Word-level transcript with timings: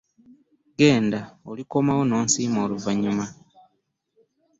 Genda, 0.79 1.19
olikomawo 1.49 2.01
n'osiima 2.05 2.59
Oluvannyuma. 2.65 3.25